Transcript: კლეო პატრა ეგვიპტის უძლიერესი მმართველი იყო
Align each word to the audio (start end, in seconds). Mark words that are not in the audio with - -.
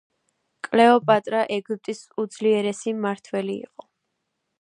კლეო 0.67 0.95
პატრა 1.09 1.41
ეგვიპტის 1.55 2.01
უძლიერესი 2.23 2.95
მმართველი 3.01 3.55
იყო 3.67 3.87